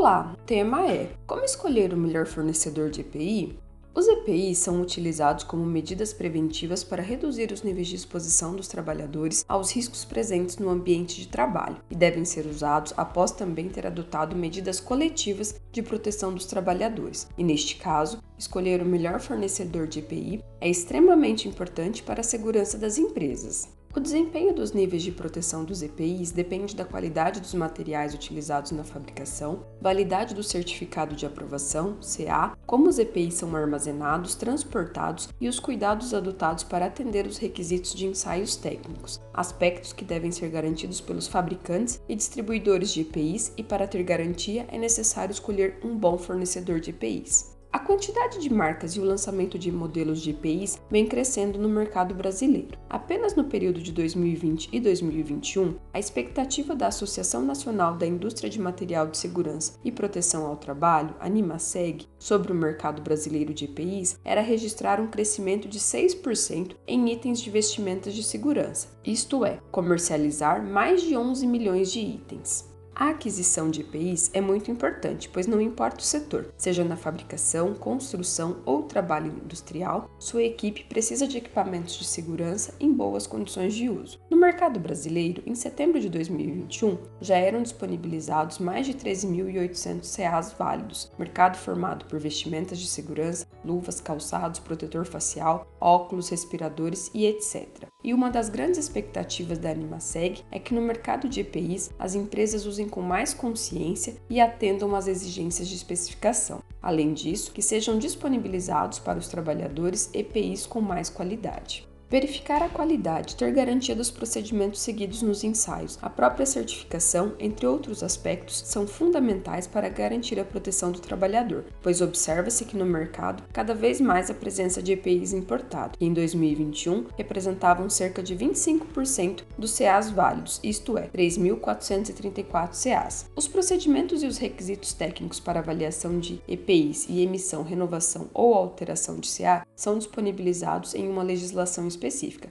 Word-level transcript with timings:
Olá, 0.00 0.32
o 0.32 0.42
tema 0.44 0.86
é 0.86 1.10
Como 1.26 1.42
escolher 1.44 1.92
o 1.92 1.96
melhor 1.96 2.24
fornecedor 2.24 2.88
de 2.88 3.00
EPI? 3.00 3.58
Os 3.92 4.06
EPIs 4.06 4.58
são 4.58 4.80
utilizados 4.80 5.42
como 5.42 5.66
medidas 5.66 6.12
preventivas 6.12 6.84
para 6.84 7.02
reduzir 7.02 7.50
os 7.50 7.62
níveis 7.62 7.88
de 7.88 7.96
exposição 7.96 8.54
dos 8.54 8.68
trabalhadores 8.68 9.44
aos 9.48 9.72
riscos 9.72 10.04
presentes 10.04 10.56
no 10.56 10.70
ambiente 10.70 11.20
de 11.20 11.26
trabalho 11.26 11.78
e 11.90 11.96
devem 11.96 12.24
ser 12.24 12.46
usados 12.46 12.94
após 12.96 13.32
também 13.32 13.68
ter 13.68 13.88
adotado 13.88 14.36
medidas 14.36 14.78
coletivas 14.78 15.60
de 15.72 15.82
proteção 15.82 16.32
dos 16.32 16.46
trabalhadores. 16.46 17.26
E 17.36 17.42
neste 17.42 17.74
caso, 17.74 18.22
escolher 18.38 18.80
o 18.80 18.86
melhor 18.86 19.18
fornecedor 19.18 19.88
de 19.88 19.98
EPI 19.98 20.44
é 20.60 20.70
extremamente 20.70 21.48
importante 21.48 22.04
para 22.04 22.20
a 22.20 22.24
segurança 22.24 22.78
das 22.78 22.98
empresas. 22.98 23.76
O 23.96 24.00
desempenho 24.00 24.54
dos 24.54 24.72
níveis 24.72 25.02
de 25.02 25.10
proteção 25.10 25.64
dos 25.64 25.82
EPIs 25.82 26.30
depende 26.30 26.76
da 26.76 26.84
qualidade 26.84 27.40
dos 27.40 27.54
materiais 27.54 28.14
utilizados 28.14 28.70
na 28.70 28.84
fabricação, 28.84 29.64
validade 29.80 30.34
do 30.34 30.42
certificado 30.42 31.16
de 31.16 31.24
aprovação, 31.24 31.96
CA, 32.00 32.56
como 32.66 32.86
os 32.86 32.98
EPIs 32.98 33.34
são 33.34 33.56
armazenados, 33.56 34.34
transportados 34.34 35.30
e 35.40 35.48
os 35.48 35.58
cuidados 35.58 36.12
adotados 36.12 36.64
para 36.64 36.84
atender 36.84 37.26
os 37.26 37.38
requisitos 37.38 37.94
de 37.94 38.06
ensaios 38.06 38.56
técnicos, 38.56 39.20
aspectos 39.32 39.94
que 39.94 40.04
devem 40.04 40.30
ser 40.30 40.50
garantidos 40.50 41.00
pelos 41.00 41.26
fabricantes 41.26 42.00
e 42.06 42.14
distribuidores 42.14 42.92
de 42.92 43.00
EPIs 43.00 43.52
e 43.56 43.62
para 43.62 43.88
ter 43.88 44.02
garantia 44.02 44.66
é 44.70 44.76
necessário 44.76 45.32
escolher 45.32 45.78
um 45.82 45.96
bom 45.96 46.18
fornecedor 46.18 46.78
de 46.78 46.90
EPIs. 46.90 47.57
A 47.70 47.78
quantidade 47.78 48.38
de 48.38 48.50
marcas 48.50 48.92
e 48.92 49.00
o 49.00 49.04
lançamento 49.04 49.58
de 49.58 49.70
modelos 49.70 50.22
de 50.22 50.30
EPIs 50.30 50.80
vem 50.90 51.06
crescendo 51.06 51.58
no 51.58 51.68
mercado 51.68 52.14
brasileiro. 52.14 52.78
Apenas 52.88 53.34
no 53.34 53.44
período 53.44 53.82
de 53.82 53.92
2020 53.92 54.70
e 54.72 54.80
2021, 54.80 55.74
a 55.92 55.98
expectativa 55.98 56.74
da 56.74 56.86
Associação 56.86 57.44
Nacional 57.44 57.94
da 57.94 58.06
Indústria 58.06 58.48
de 58.48 58.58
Material 58.58 59.06
de 59.08 59.18
Segurança 59.18 59.74
e 59.84 59.92
Proteção 59.92 60.46
ao 60.46 60.56
Trabalho, 60.56 61.14
ANIMASEG, 61.20 62.06
sobre 62.18 62.52
o 62.52 62.54
mercado 62.54 63.02
brasileiro 63.02 63.52
de 63.52 63.66
EPIs 63.66 64.18
era 64.24 64.40
registrar 64.40 64.98
um 64.98 65.06
crescimento 65.06 65.68
de 65.68 65.78
6% 65.78 66.74
em 66.86 67.12
itens 67.12 67.38
de 67.38 67.50
vestimentas 67.50 68.14
de 68.14 68.22
segurança, 68.22 68.88
isto 69.04 69.44
é, 69.44 69.60
comercializar 69.70 70.64
mais 70.64 71.02
de 71.02 71.14
11 71.14 71.46
milhões 71.46 71.92
de 71.92 72.00
itens. 72.00 72.77
A 72.98 73.10
aquisição 73.10 73.70
de 73.70 73.82
EPIs 73.82 74.28
é 74.34 74.40
muito 74.40 74.72
importante, 74.72 75.28
pois 75.28 75.46
não 75.46 75.60
importa 75.60 76.00
o 76.00 76.04
setor, 76.04 76.52
seja 76.56 76.82
na 76.82 76.96
fabricação, 76.96 77.72
construção 77.72 78.56
ou 78.66 78.82
trabalho 78.82 79.32
industrial, 79.44 80.10
sua 80.18 80.42
equipe 80.42 80.82
precisa 80.82 81.24
de 81.24 81.38
equipamentos 81.38 81.96
de 81.96 82.04
segurança 82.04 82.74
em 82.80 82.92
boas 82.92 83.24
condições 83.24 83.72
de 83.72 83.88
uso. 83.88 84.18
No 84.28 84.36
mercado 84.36 84.80
brasileiro, 84.80 85.44
em 85.46 85.54
setembro 85.54 86.00
de 86.00 86.08
2021, 86.08 86.98
já 87.20 87.36
eram 87.36 87.62
disponibilizados 87.62 88.58
mais 88.58 88.84
de 88.84 88.94
13.800 88.94 90.16
CAs 90.16 90.52
válidos, 90.58 91.08
mercado 91.16 91.56
formado 91.56 92.04
por 92.06 92.18
vestimentas 92.18 92.80
de 92.80 92.88
segurança, 92.88 93.46
luvas, 93.68 94.00
calçados, 94.00 94.60
protetor 94.60 95.04
facial, 95.04 95.66
óculos, 95.80 96.30
respiradores 96.30 97.10
e 97.12 97.26
etc. 97.26 97.86
E 98.02 98.14
uma 98.14 98.30
das 98.30 98.48
grandes 98.48 98.78
expectativas 98.78 99.58
da 99.58 99.70
Animaseg 99.70 100.42
é 100.50 100.58
que 100.58 100.74
no 100.74 100.80
mercado 100.80 101.28
de 101.28 101.40
EPIs 101.40 101.90
as 101.98 102.14
empresas 102.14 102.64
usem 102.64 102.88
com 102.88 103.02
mais 103.02 103.34
consciência 103.34 104.16
e 104.30 104.40
atendam 104.40 104.94
às 104.94 105.08
exigências 105.08 105.68
de 105.68 105.74
especificação. 105.74 106.62
Além 106.80 107.12
disso, 107.12 107.52
que 107.52 107.60
sejam 107.60 107.98
disponibilizados 107.98 108.98
para 108.98 109.18
os 109.18 109.28
trabalhadores 109.28 110.10
EPIs 110.14 110.66
com 110.66 110.80
mais 110.80 111.10
qualidade. 111.10 111.87
Verificar 112.10 112.62
a 112.62 112.70
qualidade, 112.70 113.36
ter 113.36 113.52
garantia 113.52 113.94
dos 113.94 114.10
procedimentos 114.10 114.80
seguidos 114.80 115.20
nos 115.20 115.44
ensaios, 115.44 115.98
a 116.00 116.08
própria 116.08 116.46
certificação, 116.46 117.34
entre 117.38 117.66
outros 117.66 118.02
aspectos, 118.02 118.62
são 118.64 118.86
fundamentais 118.86 119.66
para 119.66 119.90
garantir 119.90 120.40
a 120.40 120.44
proteção 120.44 120.90
do 120.90 121.00
trabalhador, 121.00 121.66
pois 121.82 122.00
observa-se 122.00 122.64
que 122.64 122.78
no 122.78 122.86
mercado 122.86 123.42
cada 123.52 123.74
vez 123.74 124.00
mais 124.00 124.30
a 124.30 124.34
presença 124.34 124.82
de 124.82 124.92
EPIs 124.92 125.34
importados, 125.34 125.98
que 125.98 126.04
em 126.06 126.14
2021 126.14 127.08
representavam 127.14 127.90
cerca 127.90 128.22
de 128.22 128.34
25% 128.34 129.42
dos 129.58 129.76
CAs 129.76 130.08
válidos, 130.08 130.60
isto 130.64 130.96
é, 130.96 131.08
3.434 131.08 132.84
CAs. 132.84 133.26
Os 133.36 133.46
procedimentos 133.46 134.22
e 134.22 134.26
os 134.26 134.38
requisitos 134.38 134.94
técnicos 134.94 135.40
para 135.40 135.60
avaliação 135.60 136.18
de 136.18 136.40
EPIs 136.48 137.04
e 137.06 137.20
emissão, 137.20 137.62
renovação 137.62 138.30
ou 138.32 138.54
alteração 138.54 139.16
de 139.16 139.28
CA 139.28 139.66
são 139.76 139.98
disponibilizados 139.98 140.94
em 140.94 141.06
uma 141.06 141.22
legislação 141.22 141.86
específica, 141.86 141.97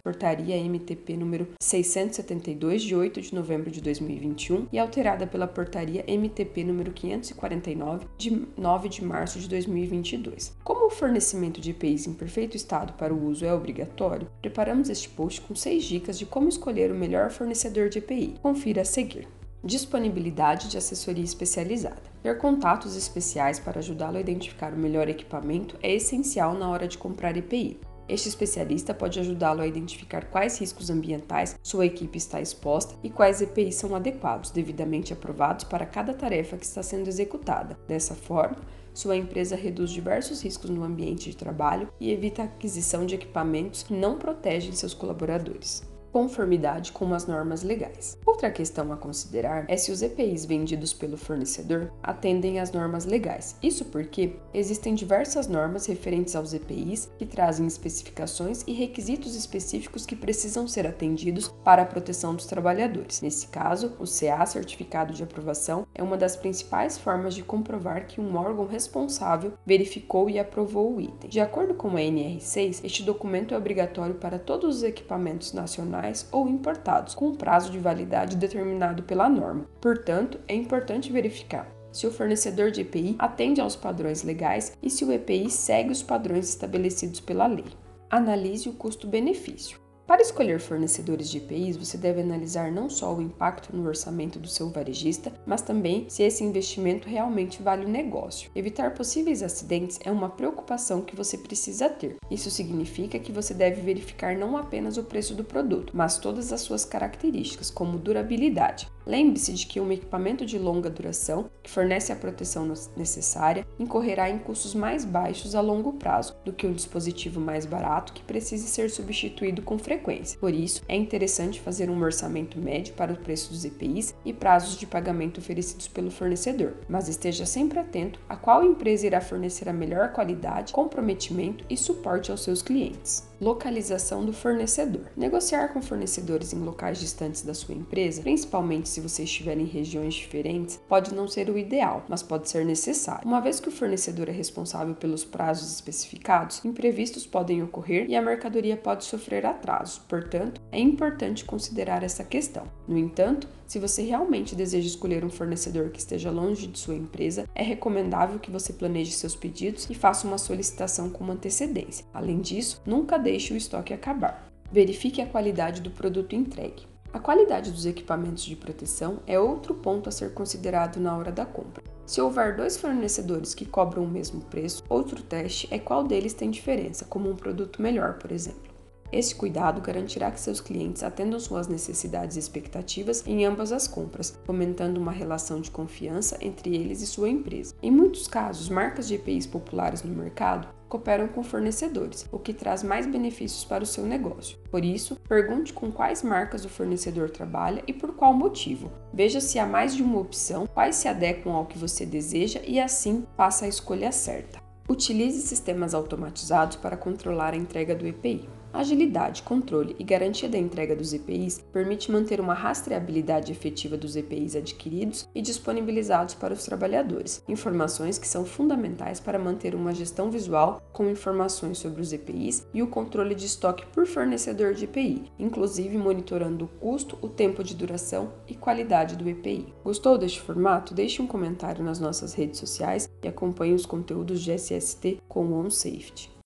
Portaria 0.04 0.58
MTP 0.58 1.18
número 1.18 1.48
672 1.62 2.82
de 2.82 2.96
8 2.96 3.22
de 3.22 3.36
novembro 3.36 3.72
de 3.72 3.82
2021 3.82 4.68
e 4.72 4.80
alterada 4.80 5.26
pela 5.26 5.48
Portaria 5.48 6.04
MTP 6.08 6.64
número 6.64 6.92
549 6.92 8.06
de 8.18 8.48
9 8.58 8.90
de 8.90 9.04
março 9.04 9.40
de 9.40 9.48
2022. 9.48 10.56
Como 10.64 10.88
o 10.88 10.90
fornecimento 10.90 11.62
de 11.62 11.72
EPIs 11.72 12.08
em 12.08 12.14
perfeito 12.14 12.58
estado 12.58 12.94
para 12.94 13.14
o 13.14 13.26
uso 13.26 13.46
é 13.46 13.54
obrigatório, 13.54 14.30
preparamos 14.42 14.90
este 14.90 15.10
post 15.10 15.42
com 15.42 15.56
6 15.56 15.84
dicas 15.84 16.20
de 16.20 16.26
como 16.26 16.50
escolher 16.50 16.92
o 16.92 16.96
melhor 16.96 17.30
fornecedor 17.30 17.90
de 17.90 18.00
EPI. 18.00 18.36
Confira 18.42 18.82
a 18.82 18.86
seguir. 18.86 19.28
Disponibilidade 19.64 20.70
de 20.70 20.78
assessoria 20.78 21.24
especializada. 21.24 22.02
Ter 22.22 22.38
contatos 22.38 22.96
especiais 22.96 23.60
para 23.60 23.80
ajudá-lo 23.80 24.18
a 24.18 24.22
identificar 24.22 24.74
o 24.74 24.78
melhor 24.78 25.10
equipamento 25.10 25.78
é 25.82 25.94
essencial 25.94 26.54
na 26.54 26.70
hora 26.70 26.88
de 26.88 26.98
comprar 26.98 27.36
EPI. 27.36 27.80
Este 28.10 28.30
especialista 28.30 28.94
pode 28.94 29.20
ajudá-lo 29.20 29.62
a 29.62 29.68
identificar 29.68 30.26
quais 30.26 30.58
riscos 30.60 30.90
ambientais 30.90 31.60
sua 31.62 31.86
equipe 31.86 32.18
está 32.18 32.40
exposta 32.40 32.96
e 33.04 33.10
quais 33.10 33.42
EPIs 33.42 33.76
são 33.76 33.96
adequados, 33.96 34.50
devidamente 34.50 35.12
aprovados 35.12 35.66
para 35.66 35.86
cada 35.86 36.14
tarefa 36.14 36.58
que 36.58 36.66
está 36.66 36.82
sendo 36.82 37.10
executada. 37.10 37.78
Dessa 37.88 38.16
forma, 38.16 38.58
sua 38.94 39.18
empresa 39.18 39.56
reduz 39.56 39.92
diversos 39.92 40.42
riscos 40.42 40.70
no 40.70 40.84
ambiente 40.84 41.30
de 41.30 41.38
trabalho 41.38 41.90
e 42.00 42.12
evita 42.12 42.44
a 42.44 42.46
aquisição 42.46 43.06
de 43.06 43.16
equipamentos 43.16 43.84
que 43.84 43.94
não 43.94 44.18
protegem 44.18 44.72
seus 44.72 44.94
colaboradores 44.94 45.84
conformidade 46.12 46.92
com 46.92 47.14
as 47.14 47.26
normas 47.26 47.64
legais. 47.64 48.18
Outra 48.26 48.52
questão 48.52 48.92
a 48.92 48.98
considerar 48.98 49.66
é 49.68 49.78
se 49.78 49.92
os 49.92 50.02
EPIs 50.02 50.46
vendidos 50.46 50.94
pelo 50.94 51.18
fornecedor 51.18 51.92
atendem 52.04 52.60
às 52.60 52.72
normas 52.72 53.06
legais. 53.06 53.56
Isso 53.64 53.86
porque 53.86 54.36
existem 54.54 54.94
diversas 54.94 55.48
normas 55.48 55.86
referentes 55.86 56.36
aos 56.36 56.54
EPIs 56.54 57.10
que 57.18 57.26
trazem 57.26 57.66
especificações 57.66 58.64
e 58.68 58.74
requisitos 58.74 59.36
específicos 59.36 60.06
que 60.06 60.16
precisam 60.16 60.68
ser 60.68 60.86
atendidos 60.86 61.48
para 61.64 61.82
a 61.84 61.86
proteção 61.86 62.36
dos 62.36 62.46
trabalhadores. 62.46 63.22
Nesse 63.22 63.48
caso, 63.48 63.94
o 64.00 64.06
CA, 64.06 64.46
certificado 64.46 65.14
de 65.14 65.24
aprovação, 65.24 65.87
é 65.98 66.04
uma 66.04 66.16
das 66.16 66.36
principais 66.36 66.98
formas 66.98 67.34
de 67.34 67.44
comprovar 67.44 68.06
que 68.06 68.22
um 68.22 68.36
órgão 68.38 68.66
responsável 68.66 69.54
verificou 69.66 70.30
e 70.30 70.40
aprovou 70.40 70.96
o 70.96 71.02
item. 71.02 71.30
De 71.30 71.40
acordo 71.40 71.74
com 71.74 71.90
a 71.90 72.00
NR6, 72.00 72.82
este 72.84 73.04
documento 73.04 73.54
é 73.54 73.58
obrigatório 73.58 74.16
para 74.16 74.40
todos 74.40 74.78
os 74.78 74.84
equipamentos 74.84 75.54
nacionais 75.54 76.28
ou 76.32 76.48
importados, 76.48 77.16
com 77.16 77.30
um 77.30 77.36
prazo 77.36 77.72
de 77.72 77.80
validade 77.80 78.38
determinado 78.38 79.04
pela 79.04 79.28
norma. 79.28 79.66
Portanto, 79.82 80.40
é 80.48 80.56
importante 80.56 81.12
verificar 81.12 81.76
se 81.92 82.06
o 82.06 82.12
fornecedor 82.12 82.70
de 82.70 82.82
EPI 82.82 83.16
atende 83.18 83.60
aos 83.60 83.76
padrões 83.76 84.22
legais 84.22 84.78
e 84.84 84.90
se 84.90 85.04
o 85.04 85.12
EPI 85.12 85.50
segue 85.50 85.92
os 85.92 86.04
padrões 86.04 86.48
estabelecidos 86.48 87.20
pela 87.20 87.48
lei. 87.48 87.66
Analise 88.10 88.70
o 88.70 88.74
custo-benefício. 88.74 89.87
Para 90.08 90.22
escolher 90.22 90.58
fornecedores 90.62 91.30
de 91.30 91.40
EPIs, 91.40 91.76
você 91.76 91.98
deve 91.98 92.22
analisar 92.22 92.72
não 92.72 92.90
só 92.90 93.14
o 93.14 93.22
impacto 93.22 93.76
no 93.76 93.86
orçamento 93.86 94.40
do 94.40 94.48
seu 94.48 94.70
varejista, 94.70 95.34
mas 95.46 95.62
também 95.62 96.06
se 96.08 96.24
esse 96.24 96.46
investimento 96.46 97.10
realmente 97.10 97.62
vale 97.62 97.86
o 97.86 97.90
negócio. 97.90 98.50
Evitar 98.56 98.94
possíveis 98.94 99.44
acidentes 99.44 100.00
é 100.06 100.10
uma 100.10 100.30
preocupação 100.30 101.02
que 101.02 101.14
você 101.14 101.38
precisa 101.38 101.90
ter. 101.90 102.16
Isso 102.32 102.50
significa 102.50 103.20
que 103.20 103.34
você 103.34 103.54
deve 103.54 103.82
verificar 103.82 104.38
não 104.38 104.56
apenas 104.56 104.96
o 104.96 105.04
preço 105.04 105.36
do 105.36 105.44
produto, 105.44 105.92
mas 105.94 106.18
todas 106.18 106.54
as 106.54 106.62
suas 106.62 106.86
características, 106.86 107.70
como 107.70 107.98
durabilidade. 107.98 108.88
Lembre-se 109.08 109.54
de 109.54 109.66
que 109.66 109.80
um 109.80 109.90
equipamento 109.90 110.46
de 110.46 110.60
longa 110.60 110.90
duração, 110.90 111.50
que 111.64 111.70
fornece 111.70 112.12
a 112.12 112.16
proteção 112.16 112.68
necessária, 112.98 113.66
incorrerá 113.80 114.30
em 114.30 114.38
custos 114.38 114.76
mais 114.76 115.06
baixos 115.06 115.56
a 115.56 115.62
longo 115.62 115.94
prazo 115.94 116.36
do 116.44 116.52
que 116.52 116.68
um 116.68 116.74
dispositivo 116.74 117.40
mais 117.40 117.66
barato 117.66 118.12
que 118.12 118.22
precise 118.22 118.68
ser 118.68 118.90
substituído 118.90 119.62
com 119.62 119.80
frequência. 119.80 120.38
Por 120.38 120.54
isso, 120.54 120.84
é 120.90 120.96
interessante 120.98 121.62
fazer 121.62 121.90
um 121.90 122.04
orçamento 122.04 122.60
médio 122.60 122.96
para 122.96 123.14
o 123.14 123.18
preço 123.18 123.50
dos 123.50 123.64
EPIs 123.64 124.14
e 124.26 124.34
prazos 124.34 124.78
de 124.78 124.86
pagamento 124.86 125.40
oferecidos 125.40 125.88
pelo 125.88 126.12
fornecedor, 126.12 126.74
mas 126.90 127.08
esteja 127.08 127.46
sempre 127.46 127.80
atento 127.80 128.20
a 128.28 128.36
qual 128.36 128.62
empresa 128.62 129.08
irá 129.08 129.22
fornecer 129.22 129.70
a 129.70 129.74
melhor 129.74 130.12
qualidade, 130.12 130.74
comprometimento 130.74 131.64
e 131.70 131.78
suporte 131.78 132.30
aos 132.30 132.44
seus 132.44 132.62
clientes. 132.62 133.26
Localização 133.40 134.26
do 134.26 134.34
fornecedor. 134.34 135.06
Negociar 135.16 135.70
com 135.70 135.82
fornecedores 135.82 136.52
em 136.52 136.60
locais 136.60 137.00
distantes 137.00 137.44
da 137.44 137.54
sua 137.54 137.76
empresa, 137.76 138.24
principalmente 138.24 138.90
se 138.98 139.02
você 139.02 139.24
estiver 139.24 139.60
em 139.60 139.66
regiões 139.66 140.16
diferentes, 140.16 140.80
pode 140.90 141.14
não 141.14 141.28
ser 141.28 141.52
o 141.52 141.58
ideal, 141.58 142.04
mas 142.10 142.24
pode 142.24 142.50
ser 142.50 142.66
necessário. 142.66 143.28
Uma 143.28 143.40
vez 143.40 143.60
que 143.60 143.70
o 143.70 143.72
fornecedor 143.72 144.28
é 144.28 144.32
responsável 144.32 144.96
pelos 144.96 145.24
prazos 145.24 145.72
especificados, 145.72 146.66
imprevistos 146.66 147.28
podem 147.28 147.62
ocorrer 147.62 148.10
e 148.10 148.16
a 148.16 148.22
mercadoria 148.24 148.76
pode 148.76 149.06
sofrer 149.06 149.46
atrasos. 149.46 150.00
Portanto, 150.00 150.60
é 150.72 150.80
importante 150.80 151.46
considerar 151.46 152.02
essa 152.02 152.24
questão. 152.24 152.64
No 152.88 152.98
entanto, 152.98 153.48
se 153.68 153.78
você 153.78 154.02
realmente 154.02 154.56
deseja 154.56 154.88
escolher 154.88 155.24
um 155.24 155.30
fornecedor 155.30 155.92
que 155.92 156.00
esteja 156.00 156.32
longe 156.32 156.66
de 156.66 156.80
sua 156.80 156.96
empresa, 156.96 157.48
é 157.54 157.62
recomendável 157.62 158.40
que 158.40 158.50
você 158.50 158.74
planeje 158.74 159.12
seus 159.12 159.36
pedidos 159.36 159.88
e 159.92 159.94
faça 159.94 160.26
uma 160.26 160.40
solicitação 160.40 161.08
com 161.12 161.30
antecedência. 161.30 162.04
Além 162.12 162.42
disso, 162.42 162.82
nunca 162.84 163.20
deixe 163.20 163.54
o 163.54 163.58
estoque 163.58 163.94
acabar. 163.94 164.52
Verifique 164.72 165.22
a 165.22 165.28
qualidade 165.28 165.82
do 165.82 165.92
produto 165.92 166.36
entregue. 166.36 166.97
A 167.18 167.20
qualidade 167.20 167.72
dos 167.72 167.88
equipamentos 167.88 168.46
de 168.46 168.56
proteção 168.56 169.22
é 169.26 169.40
outro 169.40 169.74
ponto 169.74 170.08
a 170.08 170.12
ser 170.12 170.36
considerado 170.36 171.00
na 171.00 171.18
hora 171.18 171.32
da 171.32 171.48
compra. 171.48 171.84
Se 172.06 172.22
houver 172.22 172.56
dois 172.56 172.78
fornecedores 172.78 173.56
que 173.56 173.66
cobram 173.66 174.04
o 174.04 174.08
mesmo 174.08 174.40
preço, 174.42 174.84
outro 174.88 175.24
teste 175.24 175.68
é 175.72 175.80
qual 175.80 176.04
deles 176.04 176.36
tem 176.36 176.52
diferença, 176.52 177.06
como 177.06 177.28
um 177.28 177.36
produto 177.36 177.82
melhor, 177.82 178.20
por 178.20 178.32
exemplo. 178.32 178.72
Esse 179.12 179.34
cuidado 179.34 179.82
garantirá 179.82 180.30
que 180.30 180.40
seus 180.40 180.62
clientes 180.62 181.02
atendam 181.02 181.40
suas 181.40 181.68
necessidades 181.68 182.36
e 182.36 182.40
expectativas 182.40 183.26
em 183.26 183.48
ambas 183.48 183.72
as 183.72 183.88
compras, 183.88 184.38
fomentando 184.44 185.00
uma 185.00 185.12
relação 185.12 185.60
de 185.60 185.72
confiança 185.72 186.38
entre 186.40 186.76
eles 186.76 187.02
e 187.02 187.08
sua 187.08 187.30
empresa. 187.30 187.74
Em 187.82 187.90
muitos 187.90 188.28
casos, 188.28 188.70
marcas 188.70 189.08
de 189.08 189.16
EPIs 189.16 189.48
populares 189.48 190.04
no 190.04 190.14
mercado 190.14 190.68
cooperam 190.88 191.28
com 191.28 191.44
fornecedores, 191.44 192.28
o 192.32 192.40
que 192.40 192.54
traz 192.54 192.84
mais 192.84 193.06
benefícios 193.06 193.66
para 193.66 193.84
o 193.84 193.88
seu 193.88 194.06
negócio. 194.06 194.58
Por 194.72 194.84
isso, 194.84 195.18
pergunte 195.28 195.74
com 195.74 195.92
quais 195.92 196.24
marcas 196.24 196.66
o 196.66 196.70
fornecedor 196.70 197.30
trabalha 197.30 197.84
e 197.88 197.94
por 197.94 198.14
qual 198.14 198.34
motivo. 198.34 198.92
Veja 199.14 199.40
se 199.40 199.60
há 199.60 199.66
mais 199.66 199.96
de 199.96 200.04
uma 200.04 200.20
opção, 200.20 200.68
quais 200.68 200.96
se 200.96 201.08
adequam 201.08 201.54
ao 201.54 201.66
que 201.66 201.78
você 201.78 202.06
deseja 202.06 202.62
e 202.66 202.80
assim 202.80 203.26
faça 203.36 203.66
a 203.66 203.70
escolha 203.70 204.12
certa. 204.12 204.60
Utilize 204.90 205.42
sistemas 205.42 205.94
automatizados 205.94 206.78
para 206.78 206.96
controlar 206.96 207.54
a 207.54 207.58
entrega 207.58 207.94
do 207.94 208.08
EPI. 208.08 208.48
Agilidade, 208.78 209.42
controle 209.42 209.96
e 209.98 210.04
garantia 210.04 210.48
da 210.48 210.56
entrega 210.56 210.96
dos 210.96 211.12
EPIs 211.12 211.66
permite 211.74 212.12
manter 212.12 212.40
uma 212.40 212.54
rastreabilidade 212.54 213.52
efetiva 213.52 213.98
dos 213.98 214.16
EPIs 214.16 214.56
adquiridos 214.56 215.28
e 215.34 215.42
disponibilizados 215.42 216.36
para 216.36 216.54
os 216.54 216.64
trabalhadores, 216.64 217.44
informações 217.48 218.20
que 218.20 218.28
são 218.28 218.46
fundamentais 218.46 219.20
para 219.20 219.40
manter 219.40 219.74
uma 219.74 219.96
gestão 219.96 220.30
visual 220.30 220.80
com 220.94 221.10
informações 221.10 221.80
sobre 221.80 222.02
os 222.02 222.14
EPIs 222.14 222.68
e 222.72 222.84
o 222.84 222.88
controle 222.88 223.34
de 223.34 223.48
estoque 223.48 223.84
por 223.88 224.06
fornecedor 224.06 224.76
de 224.76 224.84
EPI, 224.84 225.24
inclusive 225.40 225.98
monitorando 225.98 226.66
o 226.66 226.68
custo, 226.68 227.18
o 227.20 227.28
tempo 227.28 227.64
de 227.64 227.74
duração 227.74 228.32
e 228.48 228.54
qualidade 228.54 229.16
do 229.16 229.28
EPI. 229.28 229.74
Gostou 229.84 230.20
deste 230.20 230.40
formato? 230.40 230.94
Deixe 230.94 231.20
um 231.20 231.26
comentário 231.26 231.84
nas 231.84 232.00
nossas 232.00 232.36
redes 232.36 232.60
sociais 232.60 233.10
e 233.24 233.28
acompanhe 233.28 233.74
os 233.74 233.88
conteúdos 233.88 234.40
de 234.40 234.52
SST 234.52 235.20
com 235.28 235.48
o 235.48 235.66
OnSafety. 235.66 236.37